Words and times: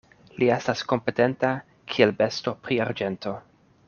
Li 0.43 0.47
estas 0.53 0.79
kompetenta, 0.93 1.51
kiel 1.93 2.13
besto 2.23 2.55
pri 2.65 2.81
arĝento. 2.87 3.35